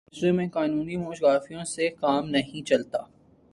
[0.03, 2.99] ہمارے جیسے معاشرے میں قانونی موشگافیوں سے کام نہیں چلتا۔